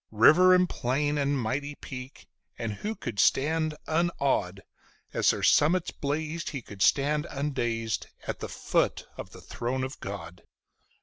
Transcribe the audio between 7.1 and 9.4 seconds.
undazed at the foot of